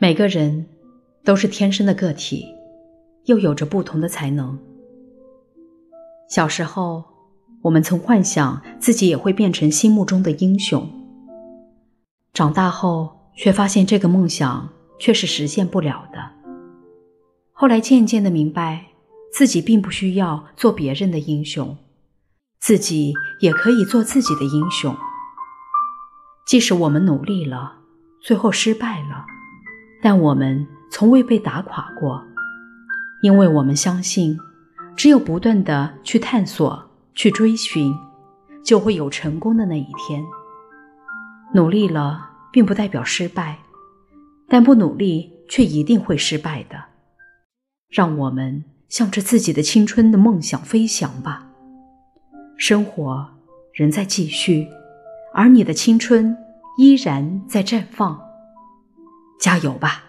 [0.00, 0.64] 每个人
[1.24, 2.46] 都是天生的个体，
[3.24, 4.56] 又有着不同的才能。
[6.28, 7.02] 小时候，
[7.62, 10.88] 我们曾幻想自己也会变成心目中的英雄。
[12.32, 14.68] 长大后，却发现这个梦想
[15.00, 16.30] 却是实现不了的。
[17.52, 18.86] 后来渐渐的明白，
[19.32, 21.76] 自己并不需要做别人的英雄，
[22.60, 24.94] 自己也可以做自己的英雄。
[26.46, 27.80] 即使我们努力了，
[28.22, 29.26] 最后失败了，
[30.02, 32.22] 但我们从未被打垮过，
[33.22, 34.38] 因为我们相信。
[34.96, 37.94] 只有不断的去探索、去追寻，
[38.64, 40.24] 就会有成功的那一天。
[41.54, 43.60] 努力了，并不代表失败，
[44.48, 46.76] 但不努力却一定会失败的。
[47.88, 51.46] 让我们向着自己的青春的梦想飞翔吧！
[52.56, 53.24] 生活
[53.72, 54.66] 仍在继续，
[55.32, 56.36] 而你的青春
[56.76, 58.20] 依然在绽放。
[59.38, 60.07] 加油吧！